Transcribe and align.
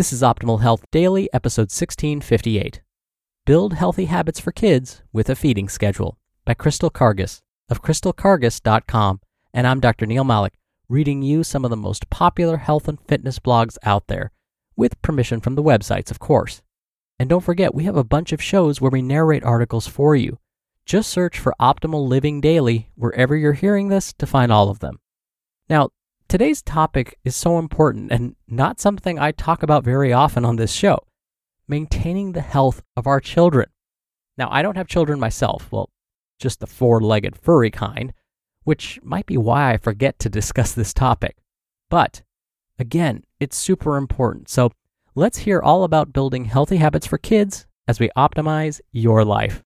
This 0.00 0.14
is 0.14 0.22
Optimal 0.22 0.62
Health 0.62 0.82
Daily, 0.90 1.28
episode 1.30 1.68
1658. 1.68 2.80
Build 3.44 3.74
Healthy 3.74 4.06
Habits 4.06 4.40
for 4.40 4.50
Kids 4.50 5.02
with 5.12 5.28
a 5.28 5.36
Feeding 5.36 5.68
Schedule 5.68 6.16
by 6.46 6.54
Crystal 6.54 6.90
Karges 6.90 7.42
of 7.68 7.82
crystalkarges.com. 7.82 9.20
And 9.52 9.66
I'm 9.66 9.78
Dr. 9.78 10.06
Neal 10.06 10.24
Malik, 10.24 10.54
reading 10.88 11.20
you 11.20 11.44
some 11.44 11.66
of 11.66 11.70
the 11.70 11.76
most 11.76 12.08
popular 12.08 12.56
health 12.56 12.88
and 12.88 12.98
fitness 13.08 13.38
blogs 13.38 13.76
out 13.82 14.06
there, 14.06 14.32
with 14.74 15.02
permission 15.02 15.38
from 15.38 15.54
the 15.54 15.62
websites, 15.62 16.10
of 16.10 16.18
course. 16.18 16.62
And 17.18 17.28
don't 17.28 17.44
forget, 17.44 17.74
we 17.74 17.84
have 17.84 17.98
a 17.98 18.02
bunch 18.02 18.32
of 18.32 18.42
shows 18.42 18.80
where 18.80 18.90
we 18.90 19.02
narrate 19.02 19.44
articles 19.44 19.86
for 19.86 20.16
you. 20.16 20.38
Just 20.86 21.10
search 21.10 21.38
for 21.38 21.54
Optimal 21.60 22.08
Living 22.08 22.40
Daily 22.40 22.88
wherever 22.94 23.36
you're 23.36 23.52
hearing 23.52 23.88
this 23.88 24.14
to 24.14 24.26
find 24.26 24.50
all 24.50 24.70
of 24.70 24.78
them. 24.78 24.98
Now, 25.68 25.90
Today's 26.30 26.62
topic 26.62 27.18
is 27.24 27.34
so 27.34 27.58
important 27.58 28.12
and 28.12 28.36
not 28.46 28.78
something 28.78 29.18
I 29.18 29.32
talk 29.32 29.64
about 29.64 29.82
very 29.82 30.12
often 30.12 30.44
on 30.44 30.54
this 30.54 30.70
show 30.70 31.00
maintaining 31.66 32.30
the 32.30 32.40
health 32.40 32.84
of 32.96 33.08
our 33.08 33.18
children. 33.18 33.68
Now, 34.38 34.48
I 34.48 34.62
don't 34.62 34.76
have 34.76 34.86
children 34.86 35.18
myself, 35.18 35.66
well, 35.72 35.90
just 36.38 36.60
the 36.60 36.68
four 36.68 37.00
legged 37.00 37.36
furry 37.36 37.72
kind, 37.72 38.12
which 38.62 39.00
might 39.02 39.26
be 39.26 39.36
why 39.38 39.72
I 39.72 39.76
forget 39.76 40.20
to 40.20 40.28
discuss 40.28 40.70
this 40.72 40.94
topic. 40.94 41.36
But 41.88 42.22
again, 42.78 43.24
it's 43.40 43.56
super 43.56 43.96
important. 43.96 44.48
So 44.48 44.70
let's 45.16 45.38
hear 45.38 45.60
all 45.60 45.82
about 45.82 46.12
building 46.12 46.44
healthy 46.44 46.76
habits 46.76 47.08
for 47.08 47.18
kids 47.18 47.66
as 47.88 47.98
we 47.98 48.08
optimize 48.16 48.80
your 48.92 49.24
life. 49.24 49.64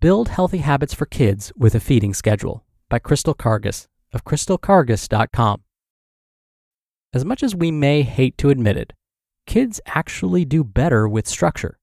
Build 0.00 0.28
Healthy 0.28 0.58
Habits 0.58 0.94
for 0.94 1.06
Kids 1.06 1.52
with 1.56 1.74
a 1.74 1.80
Feeding 1.80 2.14
Schedule 2.14 2.64
by 2.88 3.00
Crystal 3.00 3.34
Karges 3.34 3.88
of 4.12 4.24
crystalkarges.com. 4.24 5.64
As 7.12 7.24
much 7.24 7.42
as 7.42 7.56
we 7.56 7.72
may 7.72 8.02
hate 8.02 8.38
to 8.38 8.50
admit 8.50 8.76
it, 8.76 8.92
kids 9.44 9.80
actually 9.86 10.44
do 10.44 10.62
better 10.62 11.08
with 11.08 11.26
structure. 11.26 11.80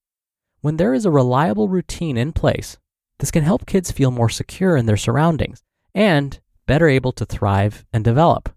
When 0.61 0.77
there 0.77 0.93
is 0.93 1.03
a 1.03 1.11
reliable 1.11 1.67
routine 1.67 2.15
in 2.15 2.31
place, 2.31 2.77
this 3.19 3.31
can 3.31 3.43
help 3.43 3.65
kids 3.65 3.91
feel 3.91 4.11
more 4.11 4.29
secure 4.29 4.77
in 4.77 4.85
their 4.85 4.95
surroundings 4.95 5.61
and 5.93 6.39
better 6.67 6.87
able 6.87 7.11
to 7.11 7.25
thrive 7.25 7.83
and 7.91 8.01
develop. 8.01 8.47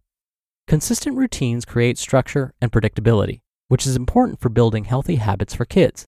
Consistent 0.68 1.16
routines 1.16 1.64
create 1.64 1.98
structure 1.98 2.54
and 2.60 2.70
predictability, 2.70 3.40
which 3.66 3.88
is 3.88 3.96
important 3.96 4.38
for 4.38 4.50
building 4.50 4.84
healthy 4.84 5.16
habits 5.16 5.52
for 5.52 5.64
kids. 5.64 6.06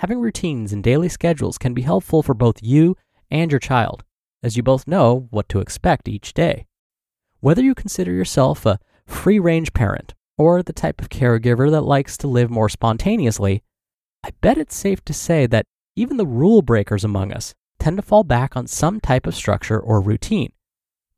Having 0.00 0.20
routines 0.20 0.72
and 0.72 0.82
daily 0.82 1.10
schedules 1.10 1.58
can 1.58 1.74
be 1.74 1.82
helpful 1.82 2.22
for 2.22 2.32
both 2.32 2.62
you 2.62 2.96
and 3.30 3.52
your 3.52 3.60
child, 3.60 4.02
as 4.42 4.56
you 4.56 4.62
both 4.62 4.88
know 4.88 5.26
what 5.28 5.46
to 5.50 5.60
expect 5.60 6.08
each 6.08 6.32
day. 6.32 6.64
Whether 7.40 7.62
you 7.62 7.74
consider 7.74 8.10
yourself 8.10 8.64
a 8.64 8.78
free 9.06 9.38
range 9.38 9.74
parent 9.74 10.14
or 10.38 10.62
the 10.62 10.72
type 10.72 11.02
of 11.02 11.10
caregiver 11.10 11.70
that 11.70 11.82
likes 11.82 12.16
to 12.16 12.28
live 12.28 12.48
more 12.48 12.70
spontaneously, 12.70 13.62
I 14.24 14.30
bet 14.40 14.56
it's 14.56 14.74
safe 14.74 15.04
to 15.04 15.12
say 15.12 15.44
that 15.48 15.66
even 15.96 16.16
the 16.16 16.24
rule 16.24 16.62
breakers 16.62 17.04
among 17.04 17.30
us 17.30 17.52
tend 17.78 17.98
to 17.98 18.02
fall 18.02 18.24
back 18.24 18.56
on 18.56 18.66
some 18.66 19.00
type 19.00 19.26
of 19.26 19.34
structure 19.34 19.78
or 19.78 20.00
routine. 20.00 20.54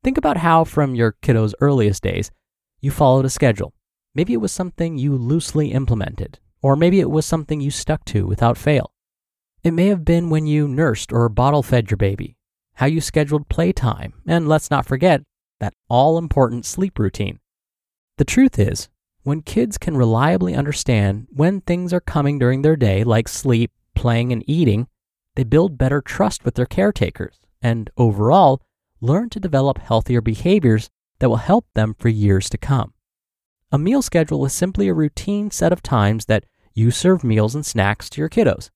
Think 0.02 0.18
about 0.18 0.38
how, 0.38 0.64
from 0.64 0.96
your 0.96 1.14
kiddo's 1.22 1.54
earliest 1.60 2.02
days, 2.02 2.32
you 2.80 2.90
followed 2.90 3.26
a 3.26 3.30
schedule. 3.30 3.74
Maybe 4.12 4.32
it 4.32 4.40
was 4.40 4.50
something 4.50 4.98
you 4.98 5.14
loosely 5.16 5.70
implemented, 5.70 6.40
or 6.62 6.76
maybe 6.76 7.00
it 7.00 7.10
was 7.10 7.26
something 7.26 7.60
you 7.60 7.70
stuck 7.70 8.04
to 8.06 8.26
without 8.26 8.56
fail. 8.56 8.92
It 9.62 9.72
may 9.72 9.88
have 9.88 10.04
been 10.04 10.30
when 10.30 10.46
you 10.46 10.66
nursed 10.66 11.12
or 11.12 11.28
bottle 11.28 11.62
fed 11.62 11.90
your 11.90 11.98
baby, 11.98 12.36
how 12.74 12.86
you 12.86 13.00
scheduled 13.00 13.48
playtime, 13.48 14.14
and 14.26 14.48
let's 14.48 14.70
not 14.70 14.86
forget 14.86 15.22
that 15.60 15.74
all 15.88 16.18
important 16.18 16.64
sleep 16.64 16.98
routine. 16.98 17.38
The 18.18 18.24
truth 18.24 18.58
is, 18.58 18.88
when 19.22 19.42
kids 19.42 19.78
can 19.78 19.96
reliably 19.96 20.54
understand 20.54 21.28
when 21.30 21.60
things 21.60 21.92
are 21.92 22.00
coming 22.00 22.38
during 22.38 22.62
their 22.62 22.76
day, 22.76 23.04
like 23.04 23.28
sleep, 23.28 23.70
playing, 23.94 24.32
and 24.32 24.42
eating, 24.48 24.88
they 25.36 25.44
build 25.44 25.78
better 25.78 26.00
trust 26.00 26.44
with 26.44 26.54
their 26.54 26.66
caretakers 26.66 27.38
and 27.62 27.90
overall 27.96 28.62
learn 29.00 29.30
to 29.30 29.40
develop 29.40 29.78
healthier 29.78 30.20
behaviors 30.20 30.90
that 31.20 31.28
will 31.28 31.36
help 31.36 31.66
them 31.74 31.94
for 31.98 32.08
years 32.08 32.50
to 32.50 32.58
come. 32.58 32.94
A 33.70 33.78
meal 33.78 34.02
schedule 34.02 34.44
is 34.44 34.52
simply 34.52 34.88
a 34.88 34.94
routine 34.94 35.50
set 35.50 35.72
of 35.72 35.82
times 35.82 36.26
that 36.26 36.44
you 36.74 36.90
serve 36.90 37.24
meals 37.24 37.54
and 37.54 37.64
snacks 37.64 38.08
to 38.10 38.20
your 38.20 38.28
kiddos. 38.28 38.70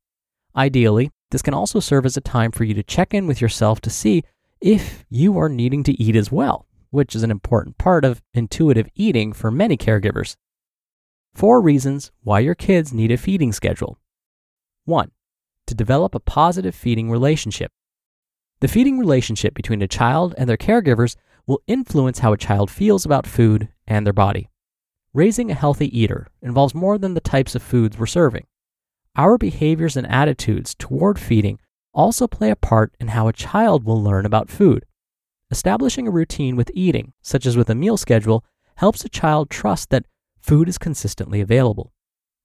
Ideally, 0.54 1.10
this 1.30 1.42
can 1.42 1.54
also 1.54 1.80
serve 1.80 2.06
as 2.06 2.16
a 2.16 2.20
time 2.20 2.52
for 2.52 2.64
you 2.64 2.74
to 2.74 2.82
check 2.82 3.12
in 3.12 3.26
with 3.26 3.40
yourself 3.40 3.80
to 3.82 3.90
see 3.90 4.22
if 4.60 5.04
you 5.10 5.38
are 5.38 5.48
needing 5.48 5.82
to 5.84 5.92
eat 6.00 6.16
as 6.16 6.32
well, 6.32 6.66
which 6.90 7.14
is 7.14 7.22
an 7.22 7.30
important 7.30 7.78
part 7.78 8.04
of 8.04 8.22
intuitive 8.32 8.88
eating 8.94 9.32
for 9.32 9.50
many 9.50 9.76
caregivers. 9.76 10.36
Four 11.34 11.60
reasons 11.60 12.10
why 12.22 12.40
your 12.40 12.54
kids 12.54 12.92
need 12.92 13.12
a 13.12 13.16
feeding 13.16 13.52
schedule. 13.52 13.98
1. 14.84 15.10
To 15.66 15.74
develop 15.74 16.14
a 16.14 16.20
positive 16.20 16.74
feeding 16.74 17.10
relationship. 17.10 17.72
The 18.60 18.68
feeding 18.68 18.98
relationship 18.98 19.52
between 19.52 19.82
a 19.82 19.88
child 19.88 20.34
and 20.38 20.48
their 20.48 20.56
caregivers 20.56 21.16
will 21.46 21.60
influence 21.66 22.20
how 22.20 22.32
a 22.32 22.38
child 22.38 22.70
feels 22.70 23.04
about 23.04 23.26
food 23.26 23.68
and 23.86 24.06
their 24.06 24.14
body. 24.14 24.48
Raising 25.16 25.50
a 25.50 25.54
healthy 25.54 25.98
eater 25.98 26.26
involves 26.42 26.74
more 26.74 26.98
than 26.98 27.14
the 27.14 27.22
types 27.22 27.54
of 27.54 27.62
foods 27.62 27.96
we're 27.96 28.04
serving. 28.04 28.44
Our 29.16 29.38
behaviors 29.38 29.96
and 29.96 30.06
attitudes 30.08 30.74
toward 30.74 31.18
feeding 31.18 31.58
also 31.94 32.26
play 32.26 32.50
a 32.50 32.54
part 32.54 32.94
in 33.00 33.08
how 33.08 33.26
a 33.26 33.32
child 33.32 33.84
will 33.84 34.02
learn 34.02 34.26
about 34.26 34.50
food. 34.50 34.84
Establishing 35.50 36.06
a 36.06 36.10
routine 36.10 36.54
with 36.54 36.70
eating, 36.74 37.14
such 37.22 37.46
as 37.46 37.56
with 37.56 37.70
a 37.70 37.74
meal 37.74 37.96
schedule, 37.96 38.44
helps 38.74 39.06
a 39.06 39.08
child 39.08 39.48
trust 39.48 39.88
that 39.88 40.04
food 40.38 40.68
is 40.68 40.76
consistently 40.76 41.40
available. 41.40 41.94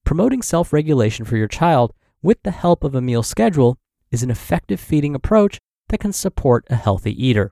Promoting 0.05 0.41
self 0.41 0.71
regulation 0.71 1.25
for 1.25 1.35
your 1.35 1.49
child 1.49 1.91
with 2.21 2.41
the 2.43 2.51
help 2.51 2.85
of 2.85 2.95
a 2.95 3.01
meal 3.01 3.21
schedule 3.21 3.79
is 4.11 4.23
an 4.23 4.31
effective 4.31 4.79
feeding 4.79 5.13
approach 5.13 5.59
that 5.89 5.99
can 5.99 6.13
support 6.13 6.65
a 6.69 6.77
healthy 6.77 7.11
eater. 7.21 7.51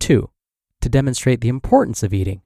2. 0.00 0.30
To 0.80 0.88
demonstrate 0.88 1.42
the 1.42 1.50
importance 1.50 2.02
of 2.02 2.14
eating. 2.14 2.40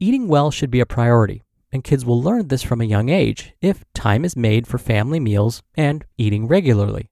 Eating 0.00 0.26
well 0.26 0.50
should 0.50 0.70
be 0.70 0.80
a 0.80 0.86
priority, 0.86 1.44
and 1.70 1.84
kids 1.84 2.04
will 2.04 2.20
learn 2.20 2.48
this 2.48 2.62
from 2.62 2.80
a 2.80 2.84
young 2.84 3.08
age 3.08 3.52
if 3.60 3.84
time 3.94 4.24
is 4.24 4.36
made 4.36 4.66
for 4.66 4.76
family 4.76 5.20
meals 5.20 5.62
and 5.76 6.04
eating 6.18 6.48
regularly. 6.48 7.10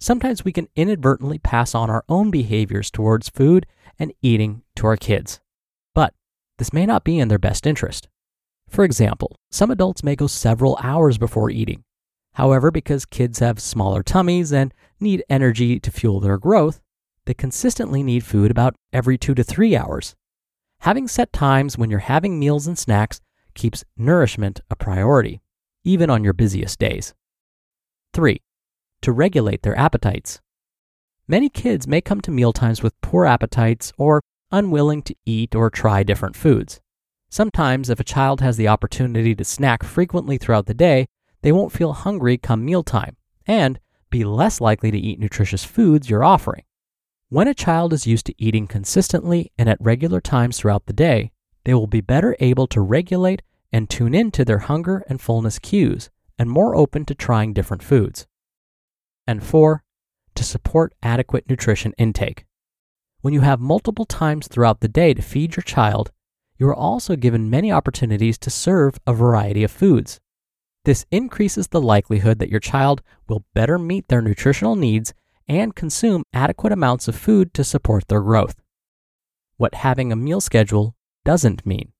Sometimes 0.00 0.44
we 0.44 0.52
can 0.52 0.68
inadvertently 0.74 1.38
pass 1.38 1.74
on 1.74 1.88
our 1.88 2.04
own 2.08 2.30
behaviors 2.30 2.90
towards 2.90 3.28
food 3.28 3.64
and 3.98 4.12
eating 4.22 4.62
to 4.74 4.86
our 4.86 4.96
kids. 4.96 5.40
But 5.94 6.14
this 6.58 6.72
may 6.72 6.84
not 6.84 7.04
be 7.04 7.18
in 7.18 7.28
their 7.28 7.38
best 7.38 7.66
interest. 7.66 8.08
For 8.68 8.84
example, 8.84 9.36
some 9.50 9.70
adults 9.70 10.02
may 10.02 10.16
go 10.16 10.26
several 10.26 10.76
hours 10.82 11.18
before 11.18 11.50
eating. 11.50 11.84
However, 12.34 12.70
because 12.70 13.06
kids 13.06 13.38
have 13.38 13.60
smaller 13.60 14.02
tummies 14.02 14.52
and 14.52 14.74
need 15.00 15.24
energy 15.30 15.78
to 15.78 15.90
fuel 15.92 16.20
their 16.20 16.38
growth, 16.38 16.80
they 17.24 17.34
consistently 17.34 18.02
need 18.02 18.24
food 18.24 18.50
about 18.50 18.74
every 18.92 19.16
two 19.16 19.34
to 19.34 19.44
three 19.44 19.76
hours. 19.76 20.16
Having 20.86 21.08
set 21.08 21.32
times 21.32 21.76
when 21.76 21.90
you're 21.90 21.98
having 21.98 22.38
meals 22.38 22.68
and 22.68 22.78
snacks 22.78 23.20
keeps 23.54 23.82
nourishment 23.96 24.60
a 24.70 24.76
priority, 24.76 25.40
even 25.82 26.08
on 26.08 26.22
your 26.22 26.32
busiest 26.32 26.78
days. 26.78 27.12
3. 28.12 28.40
To 29.02 29.10
regulate 29.10 29.62
their 29.62 29.76
appetites. 29.76 30.40
Many 31.26 31.48
kids 31.48 31.88
may 31.88 32.00
come 32.00 32.20
to 32.20 32.30
mealtimes 32.30 32.84
with 32.84 33.00
poor 33.00 33.26
appetites 33.26 33.92
or 33.98 34.20
unwilling 34.52 35.02
to 35.02 35.16
eat 35.24 35.56
or 35.56 35.70
try 35.70 36.04
different 36.04 36.36
foods. 36.36 36.80
Sometimes, 37.30 37.90
if 37.90 37.98
a 37.98 38.04
child 38.04 38.40
has 38.40 38.56
the 38.56 38.68
opportunity 38.68 39.34
to 39.34 39.44
snack 39.44 39.82
frequently 39.82 40.38
throughout 40.38 40.66
the 40.66 40.72
day, 40.72 41.06
they 41.42 41.50
won't 41.50 41.72
feel 41.72 41.94
hungry 41.94 42.38
come 42.38 42.64
mealtime 42.64 43.16
and 43.44 43.80
be 44.08 44.22
less 44.22 44.60
likely 44.60 44.92
to 44.92 44.98
eat 44.98 45.18
nutritious 45.18 45.64
foods 45.64 46.08
you're 46.08 46.22
offering. 46.22 46.62
When 47.28 47.48
a 47.48 47.54
child 47.54 47.92
is 47.92 48.06
used 48.06 48.26
to 48.26 48.34
eating 48.38 48.68
consistently 48.68 49.50
and 49.58 49.68
at 49.68 49.80
regular 49.80 50.20
times 50.20 50.58
throughout 50.58 50.86
the 50.86 50.92
day, 50.92 51.32
they 51.64 51.74
will 51.74 51.88
be 51.88 52.00
better 52.00 52.36
able 52.38 52.68
to 52.68 52.80
regulate 52.80 53.42
and 53.72 53.90
tune 53.90 54.14
in 54.14 54.30
to 54.30 54.44
their 54.44 54.60
hunger 54.60 55.04
and 55.08 55.20
fullness 55.20 55.58
cues 55.58 56.08
and 56.38 56.48
more 56.48 56.76
open 56.76 57.04
to 57.06 57.16
trying 57.16 57.52
different 57.52 57.82
foods. 57.82 58.28
And 59.26 59.42
four, 59.42 59.82
to 60.36 60.44
support 60.44 60.94
adequate 61.02 61.50
nutrition 61.50 61.94
intake. 61.98 62.44
When 63.22 63.34
you 63.34 63.40
have 63.40 63.58
multiple 63.58 64.04
times 64.04 64.46
throughout 64.46 64.78
the 64.78 64.86
day 64.86 65.12
to 65.12 65.20
feed 65.22 65.56
your 65.56 65.64
child, 65.64 66.12
you 66.58 66.68
are 66.68 66.74
also 66.74 67.16
given 67.16 67.50
many 67.50 67.72
opportunities 67.72 68.38
to 68.38 68.50
serve 68.50 69.00
a 69.04 69.12
variety 69.12 69.64
of 69.64 69.72
foods. 69.72 70.20
This 70.84 71.04
increases 71.10 71.68
the 71.68 71.82
likelihood 71.82 72.38
that 72.38 72.50
your 72.50 72.60
child 72.60 73.02
will 73.28 73.44
better 73.52 73.80
meet 73.80 74.06
their 74.06 74.22
nutritional 74.22 74.76
needs 74.76 75.12
and 75.48 75.74
consume 75.74 76.24
adequate 76.32 76.72
amounts 76.72 77.08
of 77.08 77.16
food 77.16 77.54
to 77.54 77.64
support 77.64 78.08
their 78.08 78.20
growth. 78.20 78.56
What 79.56 79.74
having 79.74 80.12
a 80.12 80.16
meal 80.16 80.40
schedule 80.40 80.94
doesn't 81.24 81.66
mean. 81.66 81.92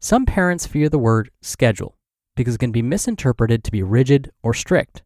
Some 0.00 0.26
parents 0.26 0.66
fear 0.66 0.88
the 0.88 0.98
word 0.98 1.30
schedule 1.40 1.96
because 2.36 2.54
it 2.54 2.58
can 2.58 2.72
be 2.72 2.82
misinterpreted 2.82 3.64
to 3.64 3.72
be 3.72 3.82
rigid 3.82 4.30
or 4.42 4.54
strict. 4.54 5.02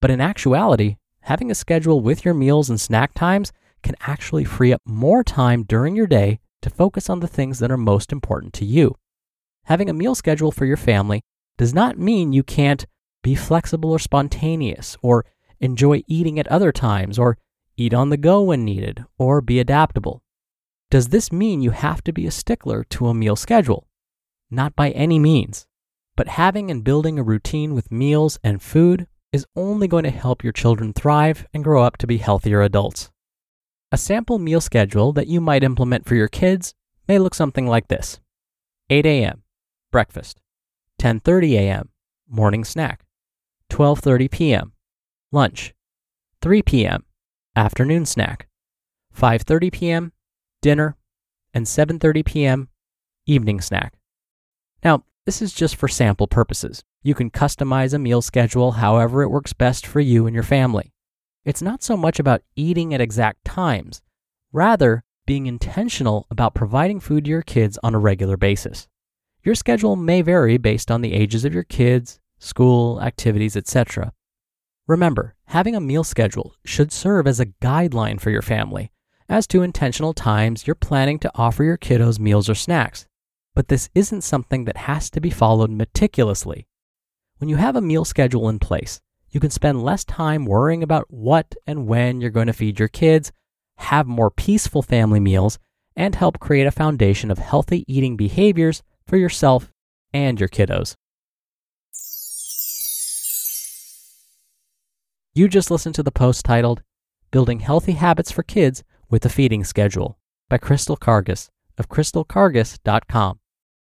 But 0.00 0.10
in 0.10 0.20
actuality, 0.20 0.96
having 1.20 1.50
a 1.50 1.54
schedule 1.54 2.00
with 2.00 2.24
your 2.24 2.32
meals 2.34 2.70
and 2.70 2.80
snack 2.80 3.12
times 3.12 3.52
can 3.82 3.96
actually 4.00 4.44
free 4.44 4.72
up 4.72 4.80
more 4.86 5.22
time 5.22 5.64
during 5.64 5.94
your 5.94 6.06
day 6.06 6.40
to 6.62 6.70
focus 6.70 7.10
on 7.10 7.20
the 7.20 7.28
things 7.28 7.58
that 7.58 7.70
are 7.70 7.76
most 7.76 8.12
important 8.12 8.52
to 8.54 8.64
you. 8.64 8.94
Having 9.64 9.90
a 9.90 9.94
meal 9.94 10.14
schedule 10.14 10.52
for 10.52 10.64
your 10.64 10.76
family 10.76 11.22
does 11.58 11.74
not 11.74 11.98
mean 11.98 12.32
you 12.32 12.42
can't 12.42 12.86
be 13.22 13.34
flexible 13.34 13.90
or 13.90 13.98
spontaneous, 13.98 14.96
or 15.02 15.26
enjoy 15.60 16.02
eating 16.06 16.38
at 16.38 16.48
other 16.48 16.72
times, 16.72 17.18
or 17.18 17.38
eat 17.76 17.94
on 17.94 18.10
the 18.10 18.16
go 18.16 18.42
when 18.42 18.64
needed, 18.64 19.04
or 19.18 19.40
be 19.40 19.58
adaptable. 19.58 20.22
Does 20.90 21.08
this 21.08 21.30
mean 21.30 21.62
you 21.62 21.70
have 21.70 22.02
to 22.04 22.12
be 22.12 22.26
a 22.26 22.30
stickler 22.30 22.82
to 22.84 23.06
a 23.06 23.14
meal 23.14 23.36
schedule? 23.36 23.86
Not 24.50 24.74
by 24.74 24.90
any 24.90 25.18
means. 25.18 25.66
But 26.16 26.28
having 26.28 26.70
and 26.70 26.82
building 26.82 27.18
a 27.18 27.22
routine 27.22 27.74
with 27.74 27.92
meals 27.92 28.38
and 28.42 28.60
food 28.60 29.06
is 29.32 29.46
only 29.54 29.86
going 29.86 30.04
to 30.04 30.10
help 30.10 30.42
your 30.42 30.52
children 30.52 30.92
thrive 30.92 31.46
and 31.54 31.62
grow 31.62 31.84
up 31.84 31.96
to 31.98 32.06
be 32.06 32.18
healthier 32.18 32.62
adults. 32.62 33.10
A 33.92 33.96
sample 33.96 34.38
meal 34.38 34.60
schedule 34.60 35.12
that 35.12 35.28
you 35.28 35.40
might 35.40 35.62
implement 35.62 36.06
for 36.06 36.14
your 36.14 36.28
kids 36.28 36.74
may 37.06 37.18
look 37.18 37.34
something 37.34 37.66
like 37.66 37.88
this 37.88 38.20
8 38.88 39.06
a.m., 39.06 39.42
breakfast, 39.92 40.40
10:30 41.00 41.52
a.m., 41.54 41.88
morning 42.28 42.64
snack, 42.64 43.04
12:30 43.70 44.30
p.m., 44.30 44.72
lunch, 45.32 45.74
3 46.42 46.62
p.m., 46.62 47.04
afternoon 47.54 48.06
snack, 48.06 48.48
5:30 49.16 49.72
p.m., 49.72 50.12
dinner, 50.62 50.96
and 51.54 51.66
7:30 51.66 52.24
p.m., 52.24 52.68
evening 53.26 53.60
snack. 53.60 53.94
Now, 54.82 55.04
this 55.26 55.42
is 55.42 55.52
just 55.52 55.76
for 55.76 55.88
sample 55.88 56.26
purposes. 56.26 56.82
You 57.02 57.14
can 57.14 57.30
customize 57.30 57.94
a 57.94 57.98
meal 57.98 58.22
schedule 58.22 58.72
however 58.72 59.22
it 59.22 59.30
works 59.30 59.52
best 59.52 59.86
for 59.86 60.00
you 60.00 60.26
and 60.26 60.34
your 60.34 60.42
family. 60.42 60.92
It's 61.44 61.62
not 61.62 61.82
so 61.82 61.96
much 61.96 62.18
about 62.18 62.42
eating 62.56 62.92
at 62.92 63.00
exact 63.00 63.44
times, 63.44 64.02
rather, 64.52 65.04
being 65.26 65.46
intentional 65.46 66.26
about 66.30 66.54
providing 66.54 67.00
food 67.00 67.24
to 67.24 67.30
your 67.30 67.42
kids 67.42 67.78
on 67.82 67.94
a 67.94 67.98
regular 67.98 68.36
basis. 68.36 68.88
Your 69.42 69.54
schedule 69.54 69.96
may 69.96 70.22
vary 70.22 70.58
based 70.58 70.90
on 70.90 71.00
the 71.00 71.14
ages 71.14 71.44
of 71.44 71.54
your 71.54 71.64
kids, 71.64 72.20
school, 72.38 73.00
activities, 73.00 73.56
etc. 73.56 74.12
Remember, 74.90 75.36
having 75.44 75.76
a 75.76 75.80
meal 75.80 76.02
schedule 76.02 76.56
should 76.64 76.90
serve 76.90 77.28
as 77.28 77.38
a 77.38 77.46
guideline 77.46 78.20
for 78.20 78.30
your 78.30 78.42
family 78.42 78.90
as 79.28 79.46
to 79.46 79.62
intentional 79.62 80.12
times 80.12 80.66
you're 80.66 80.74
planning 80.74 81.16
to 81.20 81.30
offer 81.36 81.62
your 81.62 81.78
kiddos 81.78 82.18
meals 82.18 82.50
or 82.50 82.56
snacks. 82.56 83.06
But 83.54 83.68
this 83.68 83.88
isn't 83.94 84.22
something 84.22 84.64
that 84.64 84.76
has 84.76 85.08
to 85.10 85.20
be 85.20 85.30
followed 85.30 85.70
meticulously. 85.70 86.66
When 87.38 87.48
you 87.48 87.54
have 87.54 87.76
a 87.76 87.80
meal 87.80 88.04
schedule 88.04 88.48
in 88.48 88.58
place, 88.58 89.00
you 89.28 89.38
can 89.38 89.50
spend 89.50 89.84
less 89.84 90.04
time 90.04 90.44
worrying 90.44 90.82
about 90.82 91.06
what 91.08 91.54
and 91.68 91.86
when 91.86 92.20
you're 92.20 92.30
going 92.30 92.48
to 92.48 92.52
feed 92.52 92.80
your 92.80 92.88
kids, 92.88 93.30
have 93.76 94.08
more 94.08 94.32
peaceful 94.32 94.82
family 94.82 95.20
meals, 95.20 95.60
and 95.94 96.16
help 96.16 96.40
create 96.40 96.66
a 96.66 96.72
foundation 96.72 97.30
of 97.30 97.38
healthy 97.38 97.84
eating 97.86 98.16
behaviors 98.16 98.82
for 99.06 99.16
yourself 99.16 99.70
and 100.12 100.40
your 100.40 100.48
kiddos. 100.48 100.96
You 105.32 105.46
just 105.46 105.70
listened 105.70 105.94
to 105.94 106.02
the 106.02 106.10
post 106.10 106.44
titled 106.44 106.82
Building 107.30 107.60
Healthy 107.60 107.92
Habits 107.92 108.32
for 108.32 108.42
Kids 108.42 108.82
with 109.08 109.24
a 109.24 109.28
Feeding 109.28 109.62
Schedule 109.62 110.18
by 110.48 110.58
Crystal 110.58 110.96
Karges 110.96 111.50
of 111.78 111.88
crystalkarges.com. 111.88 113.38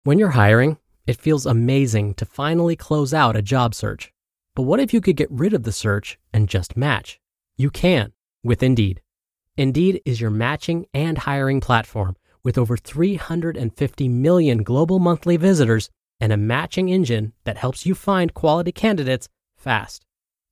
When 0.05 0.17
you're 0.17 0.29
hiring, 0.29 0.77
it 1.05 1.19
feels 1.19 1.45
amazing 1.45 2.13
to 2.13 2.25
finally 2.25 2.77
close 2.77 3.13
out 3.13 3.35
a 3.35 3.41
job 3.41 3.75
search. 3.75 4.13
But 4.55 4.61
what 4.61 4.79
if 4.79 4.93
you 4.93 5.01
could 5.01 5.17
get 5.17 5.29
rid 5.29 5.53
of 5.53 5.63
the 5.63 5.73
search 5.73 6.17
and 6.31 6.47
just 6.47 6.77
match? 6.77 7.19
You 7.57 7.69
can 7.69 8.13
with 8.41 8.63
Indeed. 8.63 9.01
Indeed 9.57 10.01
is 10.05 10.21
your 10.21 10.31
matching 10.31 10.85
and 10.93 11.17
hiring 11.17 11.59
platform 11.59 12.15
with 12.45 12.57
over 12.57 12.77
350 12.77 14.07
million 14.07 14.63
global 14.63 14.99
monthly 14.99 15.35
visitors 15.35 15.89
and 16.21 16.31
a 16.31 16.37
matching 16.37 16.87
engine 16.87 17.33
that 17.43 17.57
helps 17.57 17.85
you 17.85 17.93
find 17.93 18.33
quality 18.33 18.71
candidates 18.71 19.27
fast. 19.57 20.04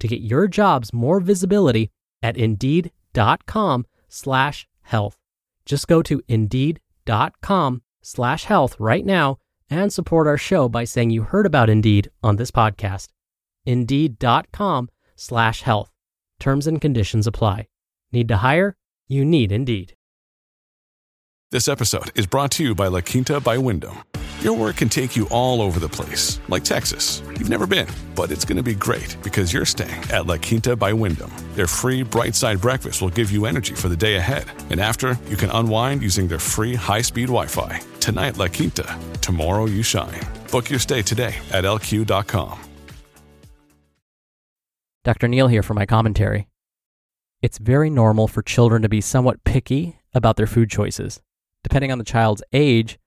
to 0.00 0.08
get 0.08 0.20
your 0.20 0.48
jobs 0.48 0.92
more 0.92 1.20
visibility 1.20 1.90
at 2.22 2.36
indeed.com 2.36 3.86
slash 4.08 4.66
health. 4.82 5.16
Just 5.64 5.86
go 5.86 6.02
to 6.02 6.20
indeed.com 6.28 7.82
slash 8.02 8.44
health 8.44 8.76
right 8.78 9.06
now 9.06 9.38
and 9.70 9.92
support 9.92 10.26
our 10.26 10.38
show 10.38 10.68
by 10.68 10.84
saying 10.84 11.10
you 11.10 11.22
heard 11.22 11.46
about 11.46 11.70
Indeed 11.70 12.10
on 12.22 12.36
this 12.36 12.50
podcast. 12.50 13.08
Indeed.com 13.64 14.88
slash 15.16 15.62
health. 15.62 15.90
Terms 16.40 16.66
and 16.66 16.80
conditions 16.80 17.26
apply. 17.26 17.68
Need 18.12 18.28
to 18.28 18.38
hire? 18.38 18.76
You 19.06 19.24
need 19.24 19.52
Indeed. 19.52 19.94
This 21.52 21.68
episode 21.68 22.16
is 22.16 22.26
brought 22.26 22.52
to 22.52 22.64
you 22.64 22.74
by 22.74 22.88
La 22.88 23.00
Quinta 23.00 23.40
by 23.40 23.58
Wyndham. 23.58 24.04
Your 24.40 24.54
work 24.54 24.76
can 24.76 24.88
take 24.88 25.16
you 25.16 25.28
all 25.28 25.60
over 25.60 25.78
the 25.78 25.88
place, 25.88 26.40
like 26.48 26.64
Texas. 26.64 27.20
You've 27.28 27.50
never 27.50 27.66
been, 27.66 27.86
but 28.14 28.30
it's 28.30 28.46
going 28.46 28.56
to 28.56 28.62
be 28.62 28.74
great 28.74 29.14
because 29.22 29.52
you're 29.52 29.66
staying 29.66 30.02
at 30.10 30.24
La 30.24 30.38
Quinta 30.38 30.74
by 30.74 30.94
Wyndham. 30.94 31.30
Their 31.54 31.66
free 31.66 32.02
bright 32.02 32.34
side 32.34 32.58
breakfast 32.58 33.02
will 33.02 33.10
give 33.10 33.30
you 33.30 33.44
energy 33.44 33.74
for 33.74 33.90
the 33.90 33.96
day 33.96 34.16
ahead. 34.16 34.46
And 34.70 34.80
after, 34.80 35.18
you 35.28 35.36
can 35.36 35.50
unwind 35.50 36.00
using 36.00 36.26
their 36.26 36.38
free 36.38 36.74
high 36.74 37.02
speed 37.02 37.26
Wi 37.26 37.48
Fi. 37.48 37.82
Tonight, 38.00 38.38
La 38.38 38.48
Quinta. 38.48 38.98
Tomorrow, 39.20 39.66
you 39.66 39.82
shine. 39.82 40.22
Book 40.50 40.70
your 40.70 40.78
stay 40.78 41.02
today 41.02 41.34
at 41.52 41.64
lq.com. 41.64 42.58
Dr. 45.04 45.28
Neal 45.28 45.48
here 45.48 45.62
for 45.62 45.74
my 45.74 45.84
commentary. 45.84 46.48
It's 47.42 47.58
very 47.58 47.90
normal 47.90 48.26
for 48.26 48.42
children 48.42 48.80
to 48.80 48.88
be 48.88 49.02
somewhat 49.02 49.44
picky 49.44 49.98
about 50.14 50.36
their 50.36 50.46
food 50.46 50.70
choices. 50.70 51.20
Depending 51.62 51.92
on 51.92 51.98
the 51.98 52.04
child's 52.04 52.42
age, 52.54 52.98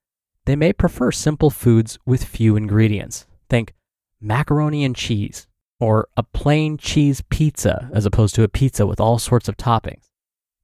they 0.45 0.55
may 0.55 0.73
prefer 0.73 1.11
simple 1.11 1.49
foods 1.49 1.97
with 2.05 2.23
few 2.23 2.55
ingredients. 2.55 3.25
Think 3.49 3.73
macaroni 4.19 4.83
and 4.83 4.95
cheese, 4.95 5.47
or 5.79 6.07
a 6.15 6.23
plain 6.23 6.77
cheese 6.77 7.21
pizza 7.29 7.89
as 7.93 8.05
opposed 8.05 8.35
to 8.35 8.43
a 8.43 8.47
pizza 8.47 8.85
with 8.85 8.99
all 8.99 9.19
sorts 9.19 9.47
of 9.47 9.57
toppings. 9.57 10.09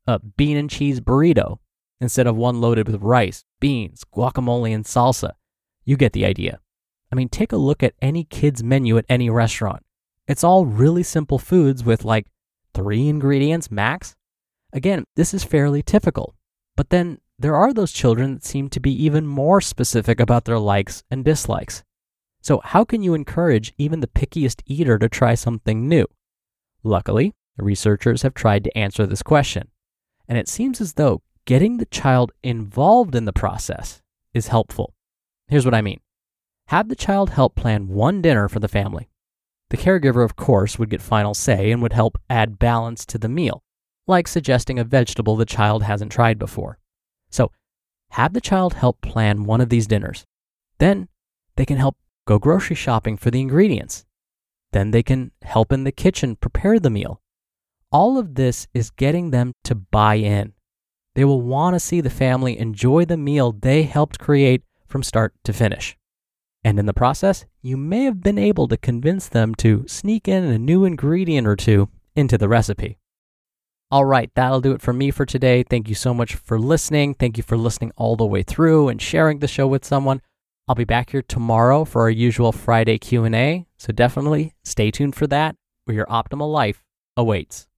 A 0.07 0.19
bean 0.19 0.57
and 0.57 0.69
cheese 0.69 0.99
burrito 1.01 1.59
instead 2.01 2.27
of 2.27 2.35
one 2.35 2.61
loaded 2.61 2.87
with 2.87 3.01
rice, 3.01 3.43
beans, 3.59 4.03
guacamole, 4.15 4.73
and 4.73 4.85
salsa. 4.85 5.31
You 5.85 5.97
get 5.97 6.13
the 6.13 6.25
idea. 6.25 6.59
I 7.11 7.15
mean, 7.15 7.29
take 7.29 7.51
a 7.51 7.57
look 7.57 7.83
at 7.83 7.95
any 8.01 8.23
kid's 8.23 8.63
menu 8.63 8.97
at 8.97 9.05
any 9.09 9.29
restaurant. 9.29 9.83
It's 10.27 10.43
all 10.43 10.65
really 10.65 11.03
simple 11.03 11.39
foods 11.39 11.83
with 11.83 12.05
like 12.05 12.27
three 12.73 13.07
ingredients 13.07 13.71
max. 13.71 14.15
Again, 14.71 15.03
this 15.15 15.33
is 15.33 15.43
fairly 15.43 15.81
typical. 15.81 16.35
But 16.77 16.91
then 16.91 17.19
there 17.39 17.55
are 17.55 17.73
those 17.73 17.93
children 17.93 18.33
that 18.33 18.43
seem 18.43 18.67
to 18.69 18.81
be 18.81 18.91
even 19.03 19.25
more 19.25 19.61
specific 19.61 20.19
about 20.19 20.43
their 20.43 20.59
likes 20.59 21.03
and 21.09 21.23
dislikes. 21.23 21.83
So, 22.41 22.61
how 22.63 22.83
can 22.83 23.01
you 23.01 23.13
encourage 23.13 23.73
even 23.77 24.01
the 24.01 24.07
pickiest 24.07 24.61
eater 24.65 24.99
to 24.99 25.07
try 25.07 25.35
something 25.35 25.87
new? 25.87 26.05
Luckily, 26.83 27.33
researchers 27.57 28.23
have 28.23 28.33
tried 28.33 28.65
to 28.65 28.77
answer 28.77 29.05
this 29.05 29.23
question, 29.23 29.69
and 30.27 30.37
it 30.37 30.49
seems 30.49 30.81
as 30.81 30.93
though 30.93 31.21
getting 31.45 31.77
the 31.77 31.85
child 31.85 32.31
involved 32.43 33.15
in 33.15 33.25
the 33.25 33.33
process 33.33 34.01
is 34.33 34.47
helpful. 34.47 34.93
Here's 35.47 35.65
what 35.65 35.73
I 35.73 35.81
mean 35.81 36.01
have 36.67 36.89
the 36.89 36.95
child 36.95 37.31
help 37.31 37.55
plan 37.55 37.87
one 37.87 38.21
dinner 38.21 38.49
for 38.49 38.59
the 38.59 38.67
family. 38.67 39.09
The 39.69 39.77
caregiver, 39.77 40.25
of 40.25 40.35
course, 40.35 40.77
would 40.77 40.89
get 40.89 41.01
final 41.01 41.33
say 41.33 41.71
and 41.71 41.81
would 41.81 41.93
help 41.93 42.17
add 42.29 42.59
balance 42.59 43.05
to 43.07 43.17
the 43.17 43.29
meal, 43.29 43.63
like 44.07 44.27
suggesting 44.27 44.77
a 44.77 44.83
vegetable 44.83 45.35
the 45.35 45.45
child 45.45 45.83
hasn't 45.83 46.11
tried 46.11 46.37
before. 46.37 46.79
So, 47.29 47.51
have 48.11 48.33
the 48.33 48.41
child 48.41 48.73
help 48.73 49.01
plan 49.01 49.43
one 49.43 49.61
of 49.61 49.69
these 49.69 49.87
dinners. 49.87 50.25
Then 50.79 51.09
they 51.55 51.65
can 51.65 51.77
help 51.77 51.97
go 52.25 52.39
grocery 52.39 52.75
shopping 52.75 53.17
for 53.17 53.31
the 53.31 53.41
ingredients. 53.41 54.05
Then 54.71 54.91
they 54.91 55.03
can 55.03 55.31
help 55.41 55.71
in 55.71 55.83
the 55.83 55.91
kitchen 55.91 56.35
prepare 56.35 56.79
the 56.79 56.89
meal. 56.89 57.21
All 57.91 58.17
of 58.17 58.35
this 58.35 58.67
is 58.73 58.91
getting 58.91 59.31
them 59.31 59.53
to 59.63 59.75
buy 59.75 60.15
in. 60.15 60.53
They 61.15 61.25
will 61.25 61.41
want 61.41 61.73
to 61.75 61.79
see 61.79 62.01
the 62.01 62.09
family 62.09 62.57
enjoy 62.57 63.05
the 63.05 63.17
meal 63.17 63.51
they 63.51 63.83
helped 63.83 64.19
create 64.19 64.63
from 64.87 65.03
start 65.03 65.33
to 65.43 65.53
finish. 65.53 65.97
And 66.63 66.77
in 66.77 66.85
the 66.85 66.93
process, 66.93 67.45
you 67.61 67.77
may 67.77 68.03
have 68.03 68.21
been 68.21 68.37
able 68.37 68.67
to 68.67 68.77
convince 68.77 69.27
them 69.27 69.55
to 69.55 69.87
sneak 69.87 70.27
in 70.27 70.43
a 70.43 70.59
new 70.59 70.85
ingredient 70.85 71.47
or 71.47 71.55
two 71.55 71.89
into 72.15 72.37
the 72.37 72.49
recipe. 72.49 72.99
All 73.91 74.05
right, 74.05 74.29
that'll 74.35 74.61
do 74.61 74.73
it 74.73 74.81
for 74.81 74.93
me 74.93 75.09
for 75.09 75.25
today. 75.25 75.63
Thank 75.63 75.89
you 75.89 75.95
so 75.95 76.13
much 76.13 76.35
for 76.35 76.59
listening. 76.59 77.15
Thank 77.15 77.37
you 77.37 77.43
for 77.43 77.57
listening 77.57 77.91
all 77.95 78.15
the 78.15 78.25
way 78.25 78.43
through 78.43 78.89
and 78.89 79.01
sharing 79.01 79.39
the 79.39 79.47
show 79.47 79.65
with 79.65 79.83
someone. 79.83 80.21
I'll 80.67 80.75
be 80.75 80.83
back 80.83 81.09
here 81.09 81.23
tomorrow 81.23 81.85
for 81.85 82.03
our 82.03 82.09
usual 82.11 82.51
Friday 82.51 82.99
Q&A, 82.99 83.65
so 83.77 83.91
definitely 83.91 84.53
stay 84.63 84.91
tuned 84.91 85.15
for 85.15 85.25
that 85.27 85.55
where 85.85 85.95
your 85.95 86.05
optimal 86.05 86.51
life 86.51 86.83
awaits. 87.17 87.68